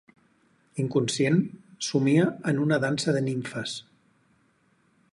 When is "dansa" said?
2.87-3.17